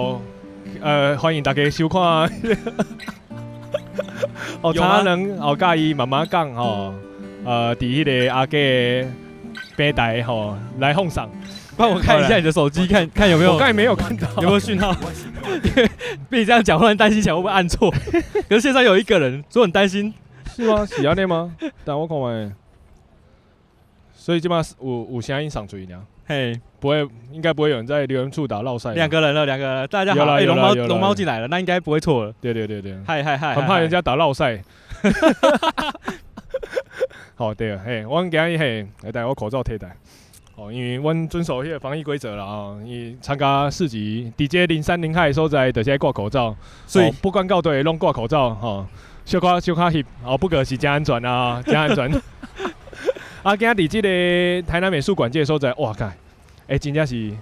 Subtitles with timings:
[0.00, 0.20] 哦，
[0.80, 2.00] 呃，欢迎大家收看。
[4.62, 6.94] 哦，他人哦介意慢慢讲哦，
[7.44, 9.06] 呃，第一个阿给
[9.76, 11.28] 平台吼来奉上，
[11.76, 13.52] 帮我看一下你的手机， 看看有没有。
[13.52, 14.94] 我刚才没有看到 有没有讯号。
[16.30, 17.90] 被你这样讲，忽然担心起来会不会按错？
[18.48, 20.12] 可是现在有一个人，所以很担心。
[20.56, 20.86] 是吗？
[20.86, 21.54] 是要念吗？
[21.84, 22.54] 但我看完。
[24.14, 25.98] 所以基本上有有声音上嘴呢。
[26.26, 28.94] 嘿，不会，应该不会有人在留言处打绕赛。
[28.94, 30.24] 两个人了，两个人，大家好。
[30.32, 32.32] 哎，龙猫，龙猫进来了，那应该不会错了。
[32.40, 32.96] 对对对对。
[33.06, 34.62] 嗨嗨嗨，很怕人家打绕赛。
[37.36, 39.94] 好，对啊，嘿，我今日嘿来戴我口罩替戴。
[40.56, 42.74] 哦，因为我遵守迄个防疫规则了啊。
[42.86, 46.56] 伊参加市集，DJ 零三零海所在，就是爱挂口罩。
[46.86, 48.86] 所以不管到对，拢挂口罩哈。
[49.26, 52.10] 小可小可翕，哦，不过是真安全啊，真安全。
[53.42, 56.10] 啊，今日伫即个台南美术馆这个所在，哇靠！
[56.70, 57.32] 哎、欸，真正是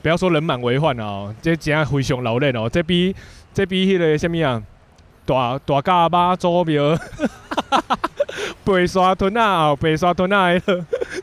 [0.00, 2.70] 不要说人满为患哦，这真正非常劳累哦。
[2.72, 3.12] 这比
[3.52, 4.62] 这比迄个什么啊，
[5.26, 6.96] 大大甲妈祖庙，
[8.62, 10.56] 白沙屯啊，白沙屯啊，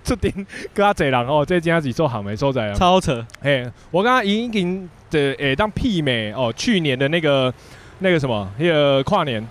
[0.04, 0.30] 出庭
[0.74, 1.46] 更加侪人哦。
[1.48, 3.26] 这真正是做行的所在啊，超扯！
[3.40, 7.54] 嘿，我刚刚已经的诶当媲美哦，去年的那个
[8.00, 9.42] 那个什么那个跨年，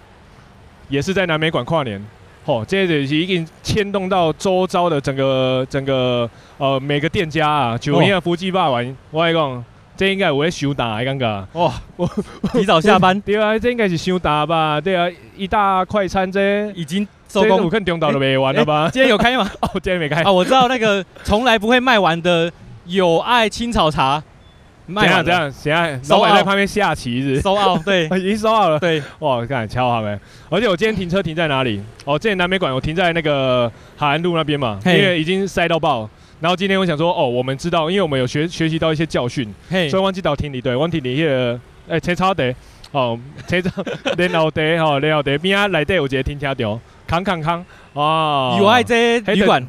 [0.91, 2.05] 也是在南美馆跨年。
[2.47, 9.65] 哦，这就是已经牵动到周遭的整个整个呃每个店家啊，就因为福记霸王，我来讲，
[9.97, 11.45] 这应该有在收大，尴尬。
[11.55, 12.09] 哇，我
[12.53, 13.19] 提早下班。
[13.27, 14.81] 对啊，这应该是收打吧？
[14.81, 18.83] 对啊，一大快餐这已经收工，五看中岛都没完了吧？
[18.83, 19.51] 欸欸、今天有开吗？
[19.63, 20.23] 哦，今天没开。
[20.23, 22.53] 啊，我知道那个从来不会卖完的
[22.87, 24.23] 友爱青草茶。
[24.89, 28.79] 这样这样，现在老板在旁边下棋子，收奥对， 已经收奥了。
[28.79, 30.19] 对，哇，看敲他们。
[30.49, 31.83] 而且我今天停车停在哪里？
[32.05, 36.09] 哦，之前南美馆我停在那个海岸路那边嘛，因为已经塞到爆。
[36.39, 39.53] 然后今天我想说，哦，我们知道，因为我们有学学习到一些教训，
[39.91, 42.55] 所以忘记到停你对，忘记里那个哎车超的，
[42.93, 43.83] 哦车超
[44.17, 47.65] 连老的哦连老的边啊来对，我直接停车场，康康康
[47.95, 49.67] 哦，有爱这旅馆。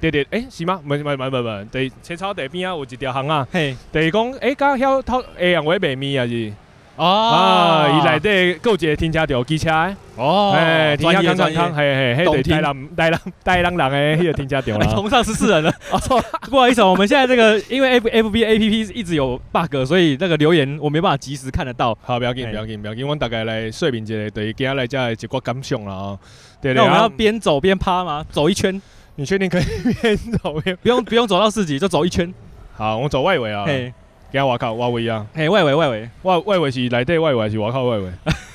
[0.00, 0.80] 对对，哎，是吗？
[0.82, 6.52] 没没没没没，对，青草地边啊有一条巷啊，嘿，就是讲，哎，刚晓偷下阳位卖米啊是，
[6.96, 9.70] 哦，啊，伊内底够一个停车场机车，
[10.16, 15.72] 哦，哎，停车康康康，嘿嘿，嘿，对，带人带人带人人的迄个停车场啦，同上十四人了，
[16.50, 21.96] 不好意思，我们现在这个因为 F F B A P P 一直有 bug，所以那个留言我没办法及时看得到。
[22.02, 26.18] 好，不要紧，不要紧，不要紧，我大概来说明一下，对，今下来这一个感想啦啊，
[26.62, 28.24] 对，那我们要边走边趴吗？
[28.30, 28.80] 走一圈。
[29.20, 29.64] 你确定可以
[30.00, 32.32] 边走边不用不用走到市集就走一圈？
[32.72, 33.64] 好，我走外围啊。
[33.66, 33.92] 嘿，
[34.32, 35.26] 给他我靠，外围啊。
[35.34, 38.10] 嘿，外围外围外外围是来对外围还是我靠外围？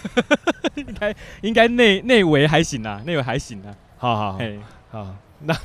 [0.74, 3.70] 应该应该内内围还行啊，内围还行啊。
[3.98, 4.58] 好好嘿，
[4.90, 5.56] 好，那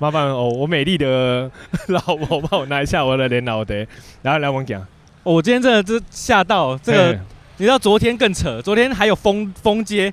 [0.00, 1.48] 麻烦哦，我美丽的
[1.86, 3.86] 老婆帮我拿一下我的脸脑袋，
[4.20, 4.84] 然后来我讲。
[5.22, 7.20] 我今天真的是吓到，这个
[7.58, 10.12] 你知道昨天更扯，昨天还有封封街，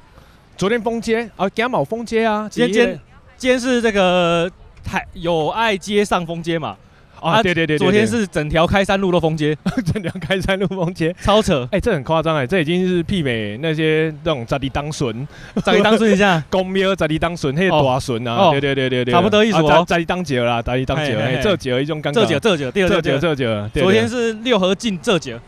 [0.55, 2.99] 昨天封街啊，今天冇封街啊，今天。
[3.37, 4.49] 今天是这个
[4.83, 6.75] 台友爱街上封街嘛？
[7.19, 9.55] 啊，对对对，昨天是整条开山路都封街，
[9.91, 11.67] 整条开山路封街，超扯！
[11.71, 15.27] 哎，这很夸张哎，这已经是媲美那些那种十里当笋，
[15.65, 25.39] 十里当笋一下， 公庙十里当笋，那些大笋啊，对对对对对，差不多意思哦，十里当节啦，十里当节，哎，这节一种感觉，这节这节，第二节这节，昨天是六合进这节，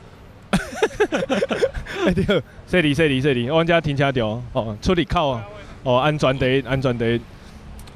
[2.06, 5.40] 哎对，这里这里这里，我家停车场哦，出里靠
[5.84, 7.20] 哦，安全第一安全的。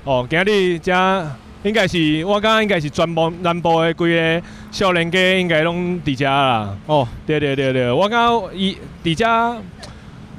[0.06, 1.26] 哦，今日遮
[1.64, 6.76] 应该是我感觉应该是全部南部的规个少年家应该拢伫遮啦。
[6.88, 9.58] 哦，对对对对，我感觉伊伫遮，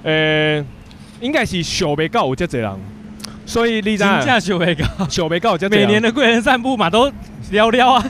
[0.02, 0.62] 诶，
[1.22, 2.70] 应该是想袂到有遮侪人，
[3.46, 5.80] 所以你知真正想袂到，想袂到有遮侪人。
[5.80, 7.08] 每年的贵人散步嘛都
[7.50, 8.04] 寥寥 啊，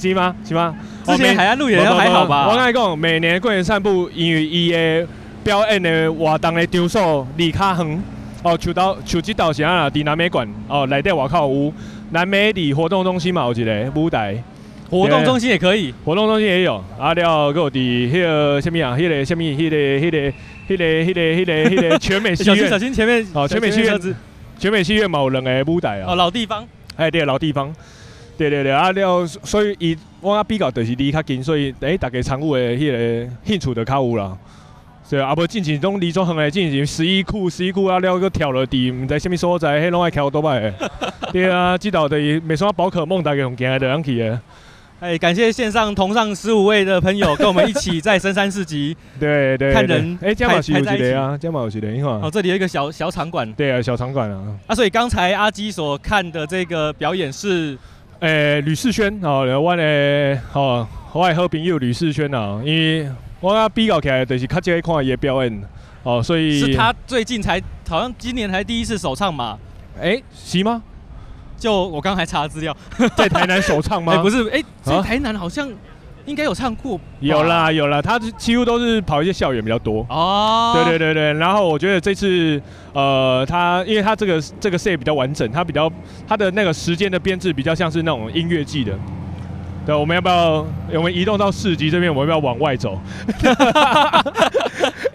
[0.00, 0.34] 是吗？
[0.46, 0.74] 是吗？
[1.04, 2.48] 之前海岸路也还好吧？
[2.48, 5.06] 我跟你讲，每年贵人散步因为伊的
[5.44, 8.02] 表演的活动的场所离较远。
[8.48, 11.72] 哦，像到像这道是安啦，伫南美馆哦，内底外口有
[12.10, 14.42] 南美里活动中心嘛，有一个舞台，
[14.88, 20.32] 活动中心也可以，活动中心也有，啊了，搁有伫迄个什么啊，迄个什么，迄个迄个
[20.68, 24.00] 迄个迄个迄个迄个 全美戏院，小心小心前面，哦，全美戏院，
[24.58, 26.66] 全美戏院嘛有两个舞台啊，哦，老地方，
[26.96, 27.70] 哎对，老地方，
[28.38, 34.36] 对对对，啊了，所以伊我啊比较就是离较近，所以诶，大家参与的迄个兴趣就较有啦。
[35.10, 40.72] 对啊，无进前拢离中横来进前十一库十一库啊，了个跳落地，毋知啥物所在，迄拢爱跳多摆。
[41.32, 44.40] 对啊，知道的没什么宝可梦，大概用行来的去的。
[45.00, 48.96] 哎，感谢线上同上十五位的朋友，跟我们一起在深山市集。
[49.18, 50.18] 对对，看人。
[50.20, 51.38] 哎，加马是有几个啊？
[51.38, 51.88] 加马有几个？
[51.88, 52.08] 你看。
[52.08, 53.50] 哦，这里有一个小小场馆。
[53.54, 54.42] 对啊，小场馆啊。
[54.66, 57.78] 啊，所以刚才阿基所看的这个表演是。
[58.20, 63.08] 诶，吕世轩哦，我诶，哦，我爱好朋友吕世轩啊，因为
[63.40, 65.62] 我刚比较起来，就是较少看伊的表演
[66.02, 69.58] 哦，所以是他最近才，好像今年才第一次首唱嘛？
[70.00, 70.82] 诶，是吗？
[71.56, 72.76] 就我刚才查资料，
[73.16, 74.12] 在台南首唱吗？
[74.14, 75.68] 欸、 不是，哎、欸，在台南好像
[76.24, 77.00] 应该有唱过。
[77.20, 80.06] 有啦有啦，他几乎都是跑一些校园比较多。
[80.08, 81.32] 哦，对对对对。
[81.34, 82.60] 然后我觉得这次，
[82.92, 85.90] 呃，他因为他这个这个 set 比较完整，他比较
[86.26, 88.96] 他的那个时间的编制比较像是那种音乐季的。
[89.88, 92.14] 对，我们要不要我们移动到市集这边？
[92.14, 93.00] 我们要不要往外走？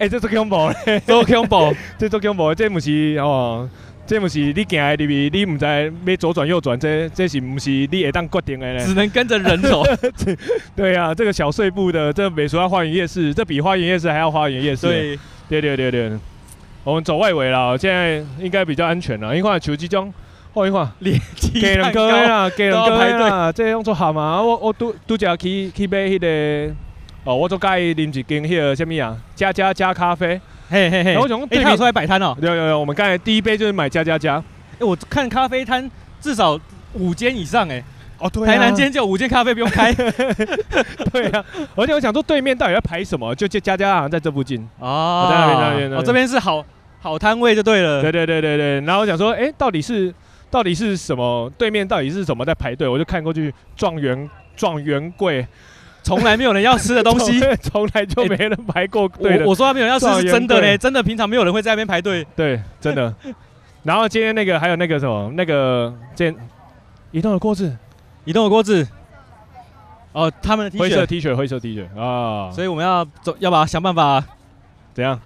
[0.00, 3.70] 欸，这是恐怖嘞，这是恐怖，这是恐怖，这不是哦。
[4.04, 8.84] 这不是你行的里面，你唔知要左转右转，这这是不是你会当决定的呢？
[8.84, 9.84] 只能跟着人走。
[10.74, 14.88] 对啊，这个小碎步的，这美术要花园夜市，这比花园夜市还要花园夜市。
[14.88, 15.16] 对，
[15.48, 16.18] 对对对对。
[16.82, 19.36] 我们走外围了，现在应该比较安全了。
[19.36, 20.12] 因为球机中，
[20.54, 21.20] 哦，一会连
[21.60, 24.40] 给人哥啦，给人哥啦，这样做好吗？
[24.40, 26.72] 我我都都只去去买那个，
[27.24, 29.16] 哦，我做介意啉一间那个什么呀？
[29.34, 30.40] 加加加咖啡。
[30.70, 32.34] 嘿嘿嘿，我从对面出来摆摊哦。
[32.40, 34.42] 有有有，我们刚才第一杯就是买加加加。
[34.78, 35.88] 哎，我看咖啡摊
[36.20, 36.58] 至少
[36.94, 37.82] 五间以上哎。
[38.18, 38.46] 哦，对。
[38.46, 39.92] 台南间就五间咖啡不用开。
[41.12, 43.34] 对啊，而且我想说对面到底要排什么？
[43.34, 44.66] 就就加加好像在这附近。
[44.78, 45.28] 哦。
[45.30, 45.92] 在那边那边。
[45.92, 46.64] 哦，这边是好
[47.00, 48.00] 好摊位就对了。
[48.00, 48.80] 对对对对对。
[48.82, 50.12] 然后我想说，哎，到底是
[50.54, 51.50] 到底是什么？
[51.58, 52.86] 对面到底是什么在排队？
[52.86, 55.44] 我就看过去，状元状元柜。
[56.04, 59.44] 从来没有人要吃的东西， 从来就没人排过队。
[59.44, 62.24] 我说他没有人要吃是真的嘞，真的平常没有人会在那边排队。
[62.36, 63.12] 对，真的。
[63.82, 66.48] 然后今天那个还有那个什么，那个今天
[67.10, 67.76] 移动的锅子，
[68.24, 68.86] 移动的锅子。
[70.12, 72.48] 哦，他们的灰色 T 恤，灰色 T 恤啊。
[72.52, 74.22] 所以我们要走，要把它想办法
[74.92, 75.20] 怎样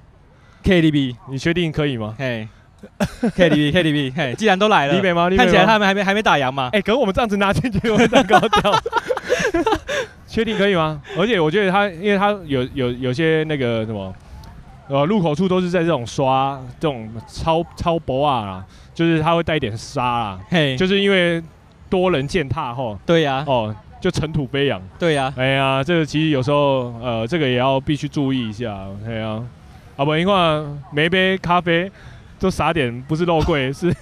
[0.64, 2.14] ？KDB，你确定可以吗？
[2.16, 2.48] 嘿
[3.36, 4.92] KTV，KTV，嘿，既然都来了，
[5.36, 6.70] 看起来他们还没还没打烊嘛？
[6.72, 8.74] 哎，可是我们这样子拿进去会蛋糕掉。
[10.26, 11.00] 确定可以吗？
[11.18, 14.14] 而且我觉得他，因为他有有有些那个什么，
[14.88, 18.64] 呃，入口处都是在这种刷这种超超薄啊啦，
[18.94, 21.42] 就是他会带一点沙啊，嘿，就是因为
[21.88, 28.76] 多人践踏后，对呀，哦，就尘土飞扬，对呀，哎呀，这个其实有时候呃，这个也要必须注意一下，
[29.08, 29.42] 哎呀，
[29.96, 31.90] 啊不，因为每杯咖啡
[32.38, 33.94] 都撒点不是肉桂 是。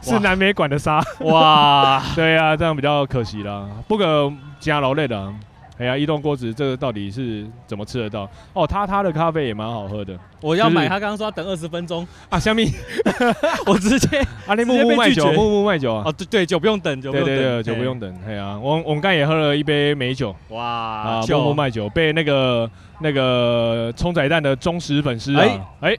[0.00, 3.68] 是南美馆的沙哇， 对呀、啊，这样比较可惜啦。
[3.88, 5.32] 不过加劳累的，
[5.76, 8.30] 哎呀，移动锅子这个到底是怎么吃得到？
[8.52, 10.16] 哦，他他的咖啡也蛮好喝的。
[10.40, 12.70] 我要买，他刚刚说要等二十分钟啊，香蜜？
[13.66, 16.04] 我直接啊，你木木卖酒，木木卖酒啊？
[16.06, 18.18] 哦，对对，酒不用等，酒不用等，对对对，酒不用等。
[18.24, 22.70] 哎呀，我我们刚也喝了一杯美酒，哇啊，木木卖酒被那个
[23.00, 25.44] 那个冲仔蛋的忠实粉丝啊，
[25.80, 25.96] 哎。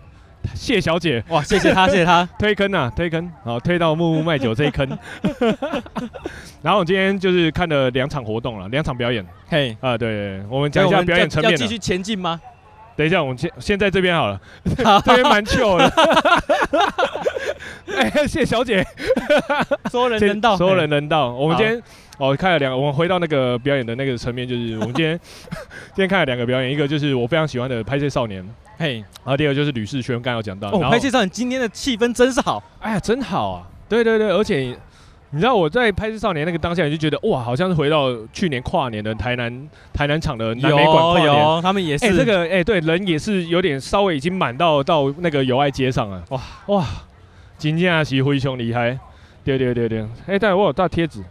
[0.54, 4.88] 谢小姐，哇，谢谢她， 谢谢她推坑啊，推坑，好推到木木卖酒这一坑。
[6.62, 9.26] 然后我今天就是看了两场活动了，两场表演。
[9.48, 11.52] 嘿，啊，对，我们讲一下表演层面。
[11.52, 12.40] 要继续前进吗？
[12.96, 14.40] 等一下，我们先先在这边好了，
[15.06, 15.92] 这边蛮糗的。
[17.96, 18.86] 哎，谢小姐，
[19.90, 21.32] 所有人人道，所有人人道。
[21.32, 21.82] 我们今天
[22.18, 25.20] 哦看了两个，我们回到那个表演的那个层面，就是我们今天
[25.88, 28.44] 今天看了两个表演，一个就是我非常喜欢的《拍摄少年》。
[28.82, 30.70] 嘿，然后第二个就是吕世轩，刚刚有讲到。
[30.72, 33.68] 哦，拍谢少年今天的气氛真是好，哎呀，真好啊！
[33.88, 34.76] 对对对，而且
[35.30, 41.62] 你知道我在拍摄少年那个当下，就觉得哇，好像是回到去年跨年的台南台南场的南美馆跨年。
[41.62, 42.08] 他们也是。
[42.08, 46.24] 哎，这个哎，对，人也是有点稍微已经满到到那个友爱街上了。
[46.30, 46.86] 哇哇，
[47.60, 48.98] 今天啊是灰熊厉害。
[49.44, 51.24] 对对对对，哎，但我有大贴纸。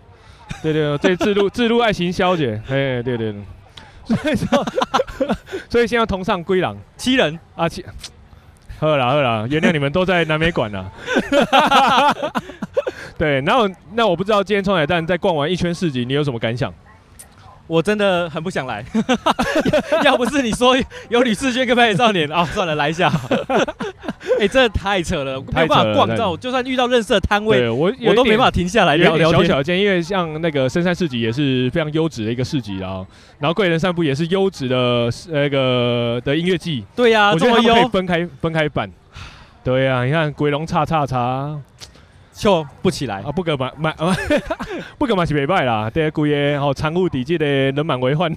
[0.62, 2.62] 对对，这 自录自录爱情小姐。
[2.68, 3.42] 哎，对对对。
[4.16, 4.66] 所以说，
[5.68, 7.84] 所以现在同上归狼七人啊七，
[8.80, 10.90] 喝了喝了，原谅你们都在南美馆了。
[13.16, 16.74] 对，然后那我不知道今天冲海蛋在逛完一圈市集，你有什么感想？
[17.70, 18.84] 我真的很不想来，
[20.04, 20.76] 要不是你说
[21.08, 23.08] 有吕士轩跟拍谢少年啊，算了，来一下。
[24.40, 29.46] 哎，这太扯了，没有办法逛到，就算遇到认识的摊位，我我都没办法停下来聊聊天。
[29.46, 33.06] 小小间，因为像那个深山市集也是非常优质的一个市集啊，
[33.38, 36.84] 然后贵人散步也是优质的那个的音乐季。
[36.96, 38.90] 对呀，我觉得他们可以分开分开办。
[39.62, 41.56] 对呀，你看鬼龙叉叉叉。
[42.40, 43.30] 笑不起来啊！
[43.30, 44.16] 不可买买啊！
[44.96, 45.90] 不可买是袂歹啦。
[45.90, 48.34] 对，规个吼仓库底这的人满为患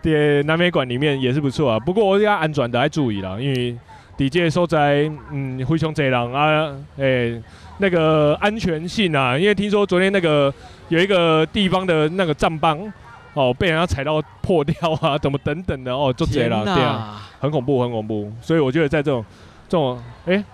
[0.00, 1.78] 的南美馆里面也是不错啊。
[1.78, 3.76] 不过我要安全的要注意啦，因为
[4.16, 7.42] 底这所在嗯非常侪人啊，诶、欸，
[7.76, 10.50] 那个安全性啊，因为听说昨天那个
[10.88, 12.90] 有一个地方的那个站桩
[13.34, 18.32] 哦，被人家踩到破掉啊，怎么等等的哦，就贼了，对啊，很恐怖，很恐怖。
[18.40, 19.22] 所以我觉得在这种
[19.68, 20.36] 这种诶。
[20.36, 20.44] 欸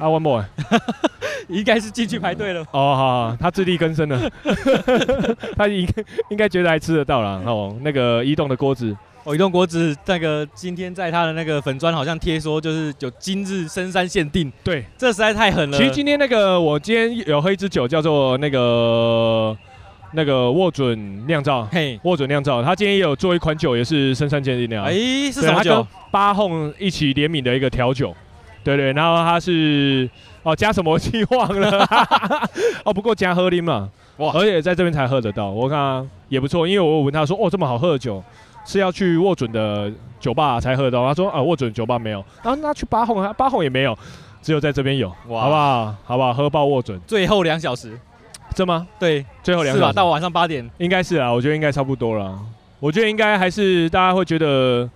[0.00, 0.44] 啊，one more，
[1.48, 2.62] 应该是进去排队了。
[2.72, 4.30] 哦，好，好，他自力更生了，
[5.56, 5.86] 他应
[6.30, 7.42] 应该觉得还吃得到了。
[7.44, 14.50] 哦，那个移动的锅子，哦，移动锅子，那个今天在他的那个粉砖好像贴说，就是有今日深山限定。
[14.64, 15.76] 对，这实在太狠了。
[15.76, 19.54] 其实今天那个，我今天有喝一支酒，叫做那个
[20.12, 21.68] 那个沃准酿造。
[21.70, 24.82] 嘿，沃准酿造，他今天也有做一款酒，也是深山限定的。
[24.82, 24.94] 哎，
[25.30, 25.86] 是什么酒？
[26.10, 28.16] 八红一起联名的一个调酒。
[28.62, 30.08] 对对，然后他是
[30.42, 31.86] 哦加什么我忘了，
[32.84, 33.88] 哦不过加喝啉嘛，
[34.18, 38.22] 哇，而且在这边才喝得到，我看也不错，因为我问他说哦这么好喝的酒
[38.66, 43.96] 是要去沃准的酒吧才喝得到，他说啊沃准酒吧没有，然后那去八红八红也没有，
[44.42, 45.94] 只有在这边有，哇，好不好？
[46.04, 46.32] 好不好？
[46.34, 47.98] 喝爆沃准，最后两小时，
[48.54, 48.86] 这吗？
[48.98, 49.92] 对，最后两小时是吧？
[49.92, 52.38] 到晚上八点，应该是啊，我觉得应该差不多了，
[52.78, 54.88] 我觉得应该还是大家会觉得。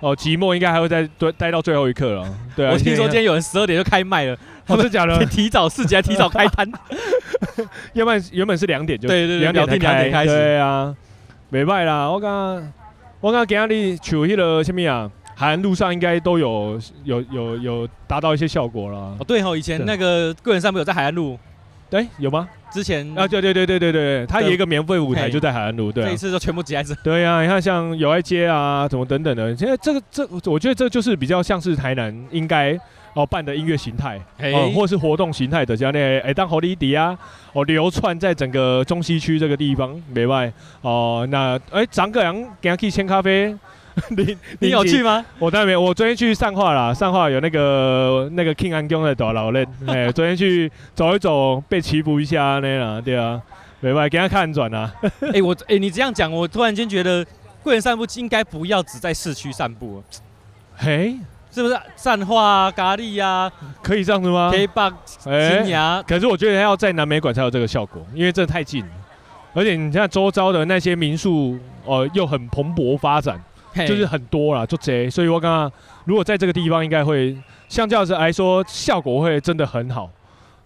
[0.00, 2.26] 哦，寂寞应该还会再待待到最后一刻了。
[2.56, 5.24] 对啊，我听说今天有人十二点就开卖了，他们是假的？
[5.26, 6.70] 提早四级还提早开摊，
[7.92, 10.30] 要不然原本是两点就对对对，两点两点开始。
[10.30, 10.94] 对啊，
[11.50, 12.10] 没卖啦。
[12.10, 12.72] 我刚
[13.20, 15.10] 我刚给阿你取那个什么啊？
[15.34, 18.98] 海岸路上应该都有有有有达到一些效果了。
[19.18, 21.38] 哦，对哦，以前那个个人散步有在海岸路。
[21.88, 22.48] 对，有吗？
[22.72, 26.06] 之前啊，对对对对对对，他有一个免费舞台就在海岸路，对、啊。
[26.06, 26.94] 这一次就全部挤在这。
[27.02, 32.78] 对呀、啊，你看像友爱街啊，什么等等的，现在这个这，我觉得这就是比较像是台南应该
[33.14, 34.20] 哦办的音乐形态，
[34.52, 37.18] 哦，或是活动形态的这样的，哎，当好利迪啊，
[37.52, 43.54] 哦，流窜在整个中西区这个地方，没外哦，那哎，张个人给他去签咖啡。
[44.16, 45.24] 你你有去吗？
[45.38, 53.40] 我当然没有，我昨天去上化啦，上化有那个那个 King 安宫的大老人， 哎，昨天去走一走，被祈福一下那啦，对啊，
[53.80, 54.92] 没办法，给他看转啊。
[55.32, 57.24] 哎，我哎，你这样讲，我突然间觉得
[57.62, 60.02] 贵人散步应该不要只在市区散步，
[60.76, 61.16] 嘿，
[61.50, 61.78] 是不是？
[61.96, 63.50] 善化咖喱呀，
[63.82, 64.50] 可以这样子吗？
[64.50, 68.90] 可以把新芽，可是我觉得要在南美馆才有这个效果，因为这太近了，
[69.52, 73.38] 而且你看周遭的那些民宿哦，又很蓬勃发展。
[73.74, 75.72] 就是很多啦，就这，所以我刚刚
[76.04, 77.36] 如果在这个地方，应该会
[77.68, 80.10] 相较之来说，效果会真的很好。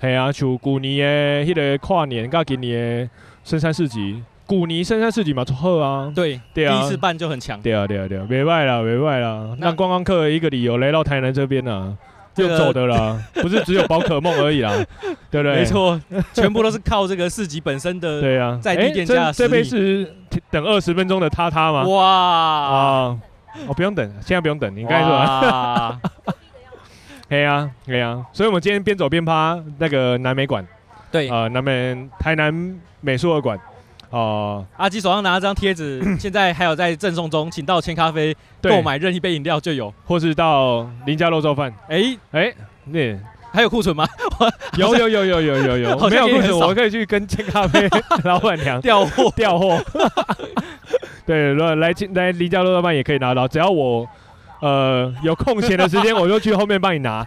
[0.00, 3.08] 嘿啊，就古尼的，迄个跨年跟今年
[3.44, 6.12] 深山市集，古尼深山市集嘛，就好啊。
[6.14, 7.60] 对对啊，第一次办就很强。
[7.62, 11.96] 对啊对啊对啊，没坏啦没坏啦，那观光客一个理由来到台南这边呢。
[12.34, 14.72] 就走的啦， 不是只有宝可梦而已啦，
[15.30, 15.56] 对不对？
[15.56, 16.00] 没错，
[16.32, 18.20] 全部都是靠这个市集本身的。
[18.20, 19.30] 对啊，在地店家。
[19.30, 20.12] 这杯是
[20.50, 21.84] 等二十分钟的他他吗？
[21.84, 23.18] 哇啊！
[23.68, 25.14] 哦，不用等，现在不用等，你应该说。
[25.14, 26.00] 啊。
[27.28, 28.24] 可以啊，可以啊。
[28.32, 30.66] 所以我们今天边走边趴那个南美馆。
[31.12, 33.58] 对啊，南美台南美术二馆。
[34.14, 41.74] 哦，阿基手上拿了张贴纸， 现在还有在赠送中，请到千咖啡购买任意一杯饮料就有，或是到林家肉燥饭。
[41.88, 42.54] 哎哎，
[42.84, 43.18] 那
[43.52, 44.06] 还有库存吗？
[44.78, 47.88] 有有有有有有有，没有库存我可以去跟千咖啡
[48.22, 49.82] 老板娘调 货调货。
[51.26, 54.06] 对，来来来林家肉燥饭也可以拿到，只要我
[54.60, 57.26] 呃有空闲的时间，我就去后面帮你拿。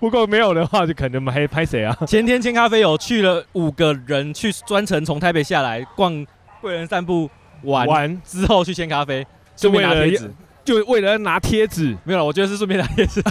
[0.00, 1.96] 不过没有的话，就可能还拍谁啊？
[2.06, 6.26] 前天千咖啡有去了五个人，去专程从台北下来逛
[6.60, 7.28] 贵人散步
[7.62, 9.26] 玩，完之后去千咖啡，
[9.56, 10.30] 顺便拿贴纸，
[10.64, 11.96] 就为了拿贴纸。
[12.04, 13.22] 没有了，我觉得是顺便拿贴纸。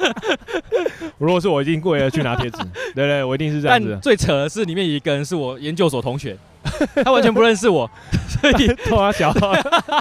[1.18, 2.58] 如果是我，一定过来去拿贴纸。
[2.94, 3.88] 对对，我一定是这样子。
[3.90, 6.36] 但最扯的是，里面有一个人是我研究所同学。
[7.04, 7.90] 他完全不认识我，
[8.28, 9.52] 所以偷他小号，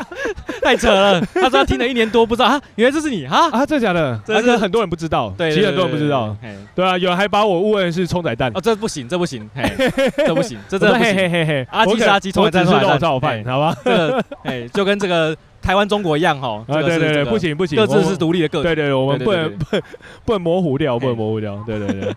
[0.62, 1.22] 太扯了。
[1.34, 4.20] 他说他听了一年多，不知道啊，原来这是你啊啊，真的假的？
[4.26, 6.36] 但是很多人不知道，对，其实很多人不知道。
[6.76, 8.52] 对啊，有人还把我误认是冲仔蛋。
[8.54, 9.50] 哦，这不行，这不行，
[10.18, 11.66] 这不行，这真的不行。
[11.72, 13.10] 阿基是阿基，冲仔蛋是葱仔蛋，
[13.46, 13.76] 好吧？
[13.84, 16.64] 这个哎，就跟这个台湾中国一样哈。
[16.68, 18.64] 对对对，不行不行，各自是独立的个体。
[18.64, 19.66] 对对，我们不能不
[20.26, 21.64] 不能模糊掉，不能模糊掉。
[21.66, 22.14] 对对对。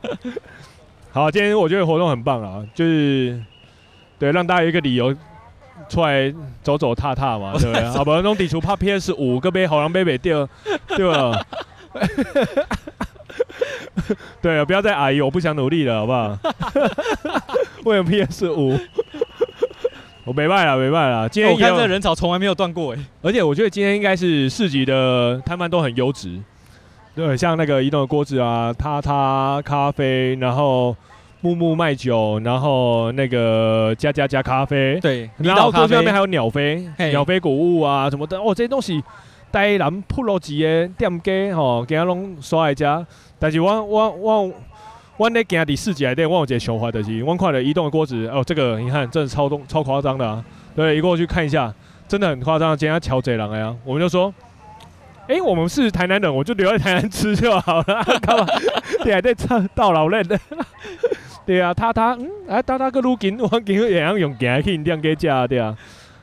[1.10, 3.40] 好，今天我觉得活动很棒啊，就是。
[4.18, 5.14] 对，让大家有一个理由
[5.88, 6.32] 出来
[6.62, 7.84] 走走踏踏嘛，对不对？
[7.90, 10.48] 好不容易抵触怕 PS 五，个杯好让杯杯掉，
[10.88, 11.40] 对吧？
[14.42, 16.37] 对啊，不要再阿姨，我不想努力了，好不好？
[17.84, 18.76] 为了 PS 五，
[20.25, 21.28] 我没办了，没办了。
[21.28, 26.40] 今天我看这人潮从来没有断过哎，而且我觉得今天应该是市集的摊贩都很优质，
[27.14, 30.96] 对，像那个移动的锅子啊，他他咖啡，然后。
[31.40, 39.02] 木木卖酒，然后那个加加加咖啡，对，然后桌子上面还有鸟飞，鸟飞谷物啊什么的，哦，这些东西
[39.52, 43.07] 台南普罗吉的店家吼，给他拢刷来家。
[43.38, 44.52] 但是我我我
[45.16, 50.45] 我那行第四集来对，我有一个想法就是，我看了移动的锅子，哦，这个你看，真的超动超夸张的啊！
[50.75, 51.73] 对，一过去看一下，
[52.09, 54.35] 真的很夸张，今天乔贼狼呀，我们就说，
[55.28, 58.45] 哎、欸，我们是台南人，我就留在台南吃就好了， 干嘛？
[59.04, 60.38] 你还在唱到老人的？
[61.48, 65.74] 对啊，他他嗯，哎，他他个路径， 我今日也要用行去店给加对啊，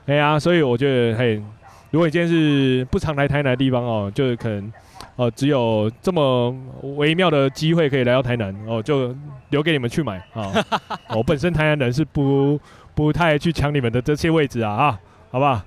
[0.06, 1.42] 哎呀，所以我觉得嘿，
[1.90, 4.72] 如果你今天是不常来台南的地方哦，就是可能
[5.16, 6.56] 哦，只有这么
[6.98, 9.16] 微妙的机会可以来到台南哦，就
[9.50, 10.54] 留给你们去买啊。
[11.10, 12.60] 我本身台南人是不
[12.94, 15.00] 不太去抢你们的这些位置啊啊，
[15.32, 15.60] 好不好？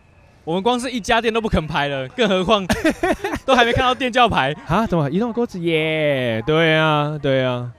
[0.45, 2.65] 我们光是一家店都不肯排了，更何况
[3.45, 4.87] 都还没看到店叫牌啊？
[4.87, 6.41] 怎么移动锅子耶？
[6.47, 7.73] 对啊，对啊，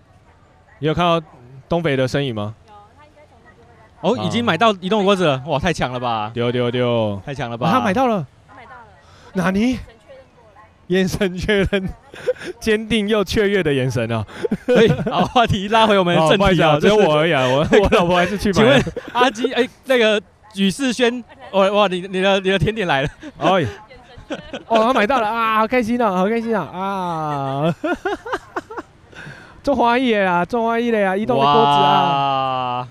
[0.79, 1.25] 你有看到？
[1.69, 2.55] 东北的身影吗？
[2.67, 3.67] 有，他应该从那边
[4.11, 4.23] 会来。
[4.23, 6.31] 哦，已经买到移动锅子了，哇，太强了吧！
[6.33, 7.69] 丢丢丢，太强了吧！
[7.71, 8.81] 他买到了，他买到了。
[9.33, 9.79] 哪里？
[10.87, 11.87] 眼神确认，
[12.59, 14.25] 坚定又雀跃的眼神啊！
[14.65, 18.53] 可以，好，话题拉回我们正题啊，只有我而已啊，我我老婆还是去买。
[18.53, 18.83] 请问
[19.13, 20.19] 阿基，哎，那个
[20.55, 23.67] 吕世轩，哇 哇，你你的你的甜点来了，哎，
[24.65, 27.75] 哦，他买到了啊，好开心啊，好开心啊啊！
[29.63, 32.87] 做花艺的呀，做花艺的呀，移动的锅子啊！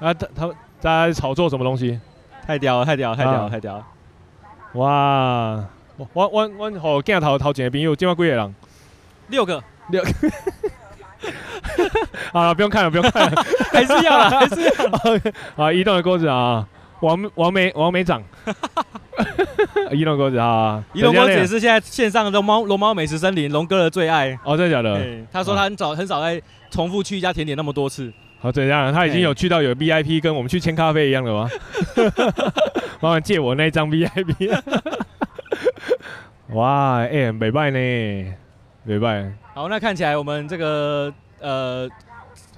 [0.00, 1.98] 啊，他他在炒作什么东西？
[2.46, 3.86] 太屌了，太屌了，太屌了，太屌了！
[4.74, 5.64] 哇！
[5.96, 6.28] 我我
[6.58, 8.54] 我好镜头头前的朋友，今晚几个人？
[9.28, 10.10] 六个，六个。
[12.32, 14.72] 好了，不用看了，不用看了， 还是要了，还是要。
[15.64, 16.66] 啊，移动的锅子啊，
[17.00, 18.22] 王王梅王梅长。
[19.90, 24.98] 移动锅子啊，一龙哥子也是现在线上的龙猫龙猫美食森林龙哥的最爱哦，真的假的？
[25.32, 28.12] 他说他很早很少在重复去一家甜点那么多次。
[28.40, 28.92] 好，怎样？
[28.92, 31.48] 他已经有去到有 VIP，跟我们去签咖啡一样的吗？
[33.00, 34.58] 麻烦借我那张 VIP。
[36.54, 37.78] 哇，哎，美拜呢，
[38.84, 39.30] 美拜。
[39.54, 41.88] 好，那看起来我们这个呃。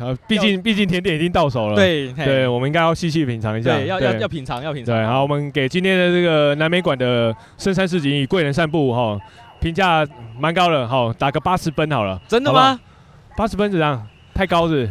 [0.04, 4.94] 啊，毕竟毕竟甜点已经到手了，对对，我们应该要细细品尝一下，对，要要要品尝，要品尝。
[4.94, 9.18] 对，好，我们给今天的这个南美馆的深山市集与贵人散步哈，
[9.60, 10.06] 评价
[10.38, 12.20] 蛮高的，好，打个八十分好了。
[12.28, 12.78] 真的吗？
[13.36, 14.06] 八十分怎样？
[14.34, 14.90] 太高是？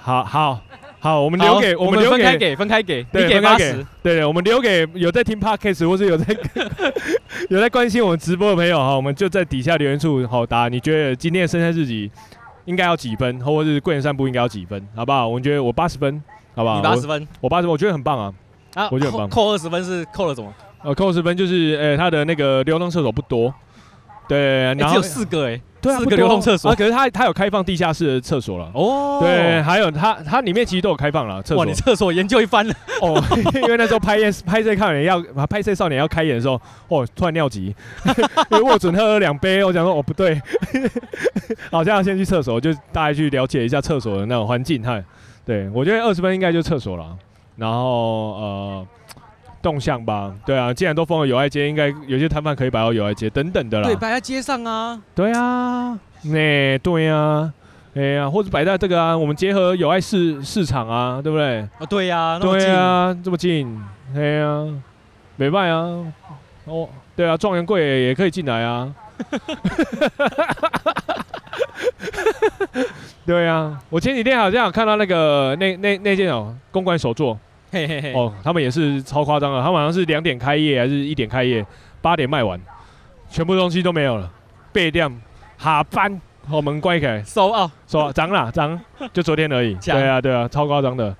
[0.00, 0.60] 好好
[1.00, 6.36] 好，我们留给我们留给分开给分开给，对，你给八十，对，我们留给有在听 Podcast 或者有在
[7.50, 10.68] 有在关心我们直播的朋友哈，我们就在底下留言处好答。
[10.68, 12.10] 你觉得今天的深山市集？
[12.66, 15.28] 应该要几分，或者是贵人散步应该要几分，好不好？
[15.28, 16.22] 我觉得我八十分，
[16.54, 16.76] 好不好？
[16.76, 18.34] 你八十分，我八十分，我觉得很棒啊！
[18.74, 19.28] 啊，我觉得很棒。
[19.28, 20.52] 扣二十分是扣了什么？
[20.82, 23.52] 呃，扣二十分就是，呃，他的那个流动厕所不多，
[24.28, 26.70] 对，然后只有四个，哎，对啊，四个流动厕所。
[26.70, 31.58] 啊，可是他他有开放地下室的厕所了，哦，对，还有它它里面其实都有开放了厕所。
[31.58, 32.74] 哇，你厕所研究一番了。
[33.00, 33.22] 哦，
[33.54, 37.74] 因为那时候拍夜拍摄少年要拍摄少年要开演的时候，哦，突然尿急，
[38.50, 40.40] 因为我准喝了两杯，我想说哦不对，
[41.70, 44.98] 好像要先去厕所，就大概去了解一下厕所的那种环境，哈，
[45.44, 47.16] 对我觉得二十分应该就厕所了，
[47.56, 48.86] 然后呃。
[49.64, 53.86] 动向吧，对啊，既然都封了友爱街，应该有些摊贩可以摆到友爱街等等的啦。
[53.86, 55.00] 对，摆在街上啊。
[55.14, 57.50] 对啊，那对啊，
[57.94, 61.60] 哎呀，或者摆在这个啊，我们结合友爱市市场啊，对不对？
[61.60, 63.82] 啊，对呀，对啊，这么近，
[64.14, 64.66] 哎呀，
[65.36, 66.04] 没卖啊。
[66.66, 68.94] 哦，对啊，状元柜也可以进来啊。
[73.24, 77.38] 对啊，我前几天好像有看到那个那那那件哦，公馆首座。
[77.74, 78.12] 嘿嘿嘿。
[78.14, 81.66] 哦，他们也是超夸张的，他们好像是两点开业还是一点开业，
[82.00, 82.58] 八点卖完，
[83.28, 84.30] 全部东西都没有了，
[84.72, 85.10] 备店
[85.58, 88.80] 哈班，后门关开，收啊收啊，涨了涨，
[89.12, 91.14] 就昨天而已， 对啊对啊，超夸张的。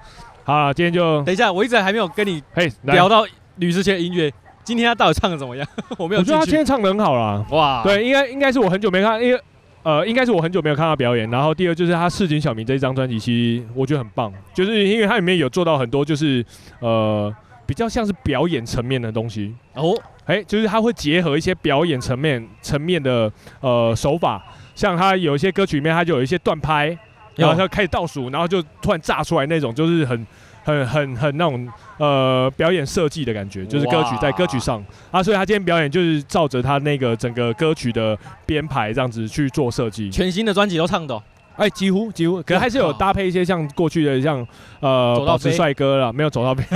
[0.44, 5.66] 好，今天就等一下，我一直还没有跟你嘿聊到吕士轩的音乐，今天他到底唱的怎么样？
[5.98, 9.40] 我没有，我觉得他今天唱的很好啦，哇，对，应该应该是我很久没看，因为。
[9.84, 11.30] 呃，应该是我很久没有看他表演。
[11.30, 16.44] 然后第二就是他市井小民这一张专辑，其实我觉得很棒，就是因为它里面有做到很多，就是
[16.80, 17.32] 呃
[17.64, 19.96] 比较像是表演层面的东西哦。
[20.24, 24.42] 哎，就是他会结合一些表演层面层面的呃手法，
[24.74, 26.98] 像他有一些歌曲里面，他就有一些断拍，
[27.36, 30.26] 然后他开始倒数，然后就突然炸出来那种，就是很。
[30.64, 34.84] 很很很那种呃表演设计的感觉，就是歌曲在歌曲上。
[35.10, 40.10] 啊，所以他今天表演就是照着他那个整个歌曲的编排这样子去做设计。
[40.10, 41.22] 全新的专辑都唱的，
[41.56, 44.44] 哎，几乎几乎，可是还是有搭配一些像过去的像
[44.80, 46.66] 呃保持帅哥啦，没有走到边。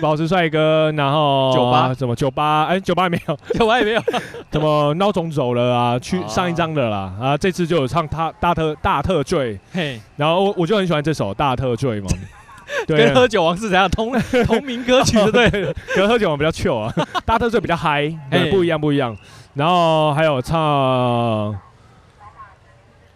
[0.00, 2.64] 保持帅哥，然后酒吧什么酒吧？
[2.64, 4.02] 哎，酒吧也没有， 酒吧也没有。
[4.50, 5.98] 怎么孬种走了啊？
[5.98, 7.36] 去上一张的啦啊！
[7.36, 12.08] 这次就有唱他大特大特醉，嘿，然后我我就很喜欢这首大特醉嘛。
[12.86, 14.12] 对，跟喝酒王是怎样同
[14.44, 15.18] 同名歌曲？
[15.30, 15.48] 对，
[15.94, 16.92] 跟喝酒王比较 chill 啊，
[17.24, 19.16] 大特醉比较嗨，对，不一样不一样。
[19.54, 21.54] 然后还有唱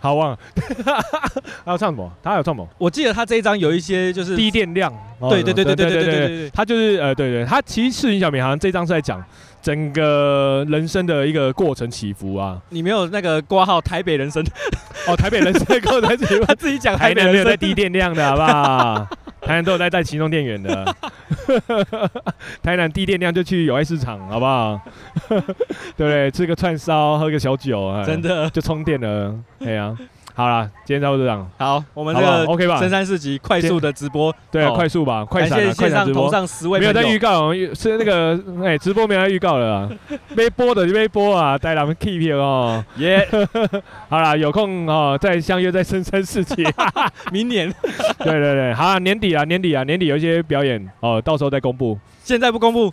[0.01, 0.39] 好忘了。
[1.65, 2.11] 还有唱什么？
[2.23, 2.67] 他还有唱什么？
[2.79, 4.93] 我记得他这一张有一些就是低电量。
[5.29, 9.23] 对对对对对对对对，他就是呃，对对，他其实赤井小明好像这张是在讲
[9.63, 12.61] 整个人生的一个过程起伏啊。
[12.71, 14.45] 你没有那个挂号台北人生
[15.07, 19.07] 哦，台北人生过程起伏，他自己讲台南没有在低电量的好不好？
[19.41, 20.95] 台南都有在带行动电源的。
[22.63, 24.81] 台南低电量就去友爱市场好不好？
[25.29, 26.31] 对不对？
[26.31, 29.35] 吃个串烧，喝个小酒，真的就充电了。
[29.65, 29.97] 哎呀。
[30.41, 31.47] 好了，今天差不多这样。
[31.59, 32.79] 好，我们这个 OK 吧？
[32.79, 36.31] 深山四级快速的直播，对，快速吧，快闪了，快闪直播。
[36.79, 39.91] 没有在预告，是那个 哎，直播没有在预告了啊，
[40.35, 42.83] 没播的就没播啊，带他们 keep 哦。
[42.97, 43.29] 耶，
[44.09, 46.67] 好了，有空哦，再相约在深山四级，
[47.31, 47.71] 明年。
[48.21, 51.99] 对对对，好，年底啊，年底啊，年底有一些表演哦，到时候再公布。
[52.25, 52.91] 现在不公布，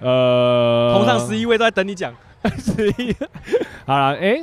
[0.00, 2.12] 呃，同上十一位都在等你讲。
[2.58, 3.16] 十一，
[3.86, 4.38] 好了，哎，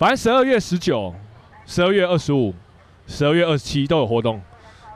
[0.00, 1.14] 反正十二月十九。
[1.66, 2.54] 十二月二十五、
[3.06, 4.40] 十二月二十七都有活动，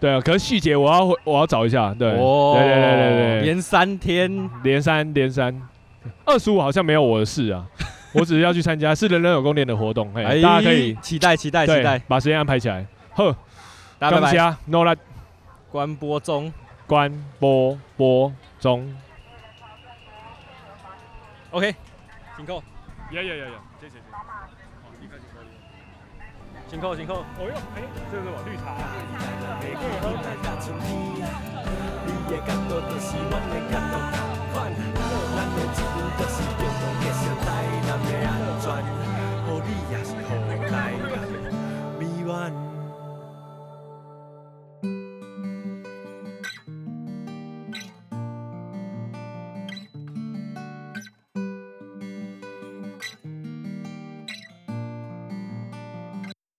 [0.01, 5.61] 对啊，可是细节我要我要找一下，对，哦、对对对对对，连三天，连三连三，
[6.25, 7.67] 二十五好像没有我的事啊，
[8.13, 13.35] 我只是要去参加，是人人有功练的活动，哎，大家可以期待期待期待，把时间安排起来，呵，
[13.99, 14.95] 大家拜拜，No 啦，
[15.71, 16.53] 关播中，
[16.87, 18.95] 关播播中
[21.51, 21.75] ，OK，
[22.37, 22.63] 请扣，
[23.13, 23.53] 呀呀呀呀。
[26.69, 27.15] 辛苦辛苦。
[27.15, 28.77] 哦哟，哎，这是什么绿茶？
[29.63, 29.79] 绿茶。